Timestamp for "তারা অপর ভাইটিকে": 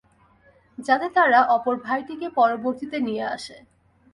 1.09-2.27